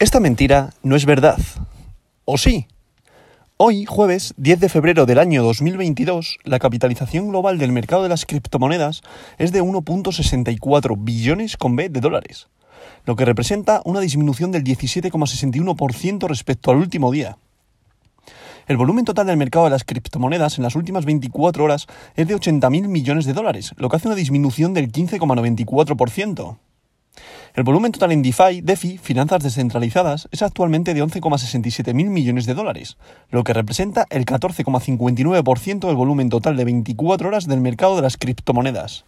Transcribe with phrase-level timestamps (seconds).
[0.00, 1.40] Esta mentira no es verdad.
[2.24, 2.68] ¿O sí?
[3.56, 8.24] Hoy, jueves 10 de febrero del año 2022, la capitalización global del mercado de las
[8.24, 9.02] criptomonedas
[9.38, 12.46] es de 1.64 billones con B de dólares,
[13.06, 17.36] lo que representa una disminución del 17,61% respecto al último día.
[18.68, 22.36] El volumen total del mercado de las criptomonedas en las últimas 24 horas es de
[22.36, 26.56] 80.000 millones de dólares, lo que hace una disminución del 15,94%.
[27.54, 32.54] El volumen total en DeFi, DeFi, finanzas descentralizadas, es actualmente de 11,67 mil millones de
[32.54, 32.98] dólares,
[33.30, 38.16] lo que representa el 14,59% del volumen total de 24 horas del mercado de las
[38.16, 39.04] criptomonedas.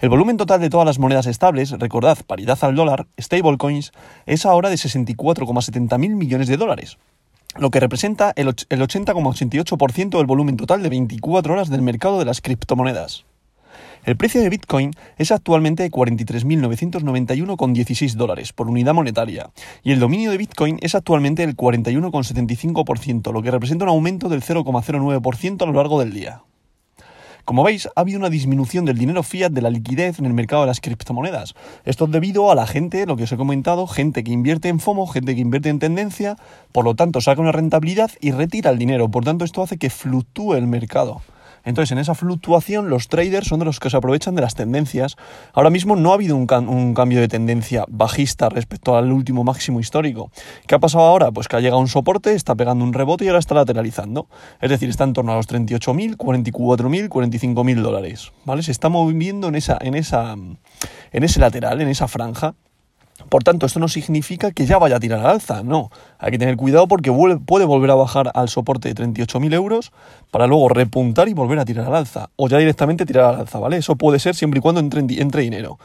[0.00, 3.92] El volumen total de todas las monedas estables, recordad, paridad al dólar, stablecoins,
[4.26, 6.98] es ahora de 64,70 mil millones de dólares,
[7.56, 12.40] lo que representa el 80,88% del volumen total de 24 horas del mercado de las
[12.40, 13.24] criptomonedas.
[14.04, 19.50] El precio de Bitcoin es actualmente de 43.991,16 dólares por unidad monetaria
[19.82, 24.42] y el dominio de Bitcoin es actualmente el 41,75%, lo que representa un aumento del
[24.42, 26.42] 0,09% a lo largo del día.
[27.48, 30.62] Como veis, ha habido una disminución del dinero fiat de la liquidez en el mercado
[30.62, 31.54] de las criptomonedas.
[31.86, 34.80] Esto es debido a la gente, lo que os he comentado, gente que invierte en
[34.80, 36.36] FOMO, gente que invierte en tendencia,
[36.72, 39.10] por lo tanto saca una rentabilidad y retira el dinero.
[39.10, 41.22] Por tanto, esto hace que fluctúe el mercado.
[41.68, 45.16] Entonces, en esa fluctuación, los traders son de los que se aprovechan de las tendencias.
[45.52, 50.30] Ahora mismo no ha habido un, cambio de tendencia bajista respecto al último máximo histórico.
[50.66, 51.30] ¿Qué ha pasado ahora?
[51.30, 54.28] Pues que ha llegado un soporte, está pegando un rebote y ahora está lateralizando.
[54.62, 58.32] Es decir, está en torno a los 38.000, 44.000, 45.000 dólares.
[58.46, 58.62] ¿Vale?
[58.62, 62.54] Se está moviendo en, esa, en, esa, en ese lateral, en esa franja.
[63.28, 65.90] Por tanto, esto no significa que ya vaya a tirar al alza, no.
[66.18, 67.12] Hay que tener cuidado porque
[67.44, 69.92] puede volver a bajar al soporte de 38.000 euros
[70.30, 72.30] para luego repuntar y volver a tirar al alza.
[72.36, 73.78] O ya directamente tirar al alza, ¿vale?
[73.78, 75.78] Eso puede ser siempre y cuando entre, entre dinero.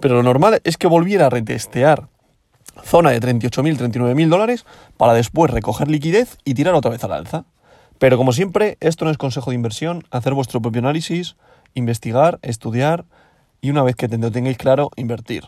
[0.00, 2.08] Pero lo normal es que volviera a retestear
[2.84, 4.64] zona de 38.000, 39.000 dólares
[4.96, 7.44] para después recoger liquidez y tirar otra vez al alza.
[7.98, 11.36] Pero como siempre, esto no es consejo de inversión, hacer vuestro propio análisis,
[11.74, 13.04] investigar, estudiar
[13.60, 15.44] y una vez que lo tengáis claro, invertir.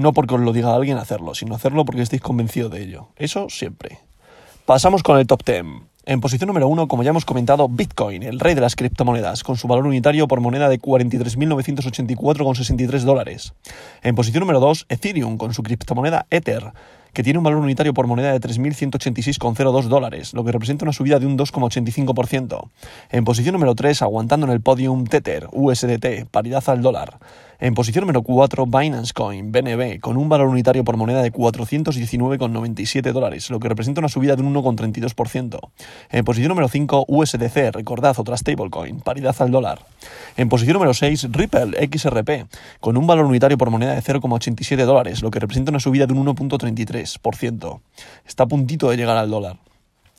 [0.00, 3.08] No porque os lo diga alguien hacerlo, sino hacerlo porque estéis convencidos de ello.
[3.16, 3.98] Eso siempre.
[4.64, 5.62] Pasamos con el top 10.
[6.06, 9.58] En posición número 1, como ya hemos comentado, Bitcoin, el rey de las criptomonedas, con
[9.58, 13.52] su valor unitario por moneda de 43.984,63 dólares.
[14.02, 16.72] En posición número 2, Ethereum, con su criptomoneda Ether,
[17.12, 21.18] que tiene un valor unitario por moneda de 3.186,02 dólares, lo que representa una subida
[21.18, 22.68] de un 2,85%.
[23.10, 27.18] En posición número 3, aguantando en el podium Tether, USDT, paridad al dólar.
[27.62, 33.12] En posición número 4, Binance Coin, BNB, con un valor unitario por moneda de 419,97
[33.12, 35.58] dólares, lo que representa una subida de un 1,32%.
[36.10, 39.80] En posición número 5, USDC, recordad, otra stablecoin, paridad al dólar.
[40.38, 42.46] En posición número 6, Ripple XRP,
[42.80, 46.14] con un valor unitario por moneda de 0,87 dólares, lo que representa una subida de
[46.14, 46.99] un 1,33%.
[48.26, 49.58] Está a puntito de llegar al dólar.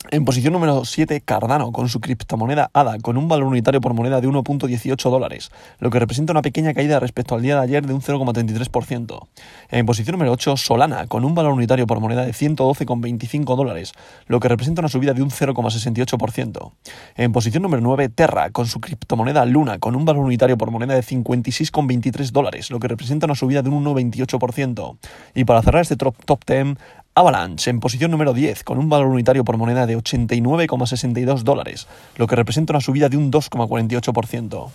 [0.10, 4.20] En posición número 7, Cardano, con su criptomoneda ADA, con un valor unitario por moneda
[4.20, 7.94] de 1.18 dólares, lo que representa una pequeña caída respecto al día de ayer de
[7.94, 9.28] un 0,33%.
[9.70, 13.94] En posición número 8, Solana, con un valor unitario por moneda de 112,25 dólares,
[14.26, 16.72] lo que representa una subida de un 0,68%.
[17.16, 20.96] En posición número 9, Terra, con su criptomoneda Luna, con un valor unitario por moneda
[20.96, 24.98] de 56,23 dólares, lo que representa una subida de un 1,28%.
[25.36, 26.78] Y para cerrar este top, top 10,
[27.14, 32.26] Avalanche en posición número 10 con un valor unitario por moneda de 89,62 dólares, lo
[32.26, 34.70] que representa una subida de un 2,48%.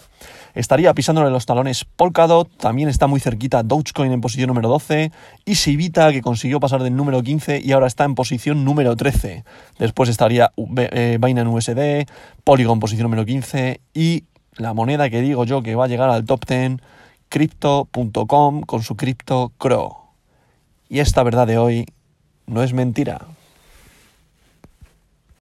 [0.55, 5.13] Estaría pisándole los talones Polkadot, también está muy cerquita Dogecoin en posición número 12
[5.47, 9.45] y Sivita que consiguió pasar del número 15 y ahora está en posición número 13.
[9.79, 12.07] Después estaría eh, Binance USD,
[12.45, 14.25] Polygon posición número 15 y
[14.57, 16.81] la moneda que digo yo que va a llegar al top 10,
[17.31, 19.97] Crypto.com con su Crypto Crow.
[20.89, 21.87] Y esta verdad de hoy
[22.47, 23.23] no es mentira.